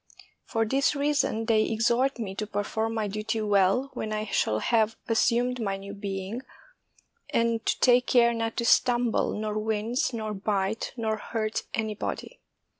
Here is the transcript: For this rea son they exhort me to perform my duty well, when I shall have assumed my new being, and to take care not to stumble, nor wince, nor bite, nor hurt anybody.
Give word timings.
For 0.45 0.65
this 0.65 0.95
rea 0.95 1.13
son 1.13 1.45
they 1.45 1.63
exhort 1.65 2.17
me 2.17 2.33
to 2.33 2.47
perform 2.47 2.95
my 2.95 3.07
duty 3.07 3.39
well, 3.41 3.91
when 3.93 4.11
I 4.11 4.25
shall 4.25 4.57
have 4.57 4.95
assumed 5.07 5.61
my 5.61 5.77
new 5.77 5.93
being, 5.93 6.41
and 7.29 7.63
to 7.67 7.79
take 7.81 8.07
care 8.07 8.33
not 8.33 8.57
to 8.57 8.65
stumble, 8.65 9.31
nor 9.39 9.59
wince, 9.59 10.11
nor 10.11 10.33
bite, 10.33 10.91
nor 10.97 11.17
hurt 11.17 11.65
anybody. 11.75 12.39